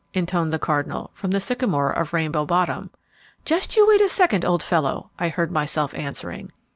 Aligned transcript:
intoned 0.15 0.51
the 0.51 0.57
cardinal, 0.57 1.11
from 1.13 1.29
the 1.29 1.39
sycamore 1.39 1.91
of 1.91 2.11
Rainbow 2.11 2.43
Bottom. 2.43 2.89
"Just 3.45 3.75
you 3.77 3.85
wait 3.87 4.01
a 4.01 4.09
second, 4.09 4.43
old 4.43 4.63
fellow!" 4.63 5.11
I 5.19 5.29
heard 5.29 5.51
myself 5.51 5.93
answering. 5.93 6.51